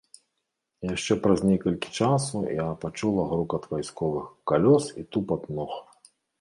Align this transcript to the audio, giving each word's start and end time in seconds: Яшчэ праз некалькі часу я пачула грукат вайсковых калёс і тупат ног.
Яшчэ 0.95 1.17
праз 1.25 1.43
некалькі 1.49 1.89
часу 1.99 2.37
я 2.53 2.67
пачула 2.87 3.27
грукат 3.35 3.69
вайсковых 3.77 4.25
калёс 4.53 4.85
і 5.03 5.09
тупат 5.15 5.49
ног. 5.57 5.71